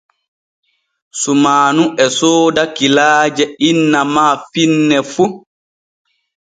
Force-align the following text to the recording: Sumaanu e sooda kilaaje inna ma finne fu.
Sumaanu 1.21 1.83
e 2.03 2.05
sooda 2.17 2.63
kilaaje 2.75 3.45
inna 3.69 4.01
ma 4.13 4.25
finne 4.51 4.97
fu. 5.13 5.23